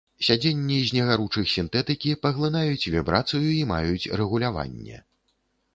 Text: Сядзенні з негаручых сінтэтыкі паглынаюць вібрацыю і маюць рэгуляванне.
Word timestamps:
Сядзенні 0.27 0.77
з 0.91 0.95
негаручых 0.97 1.51
сінтэтыкі 1.55 2.15
паглынаюць 2.23 2.89
вібрацыю 2.97 3.47
і 3.53 3.61
маюць 3.75 4.09
рэгуляванне. 4.23 4.97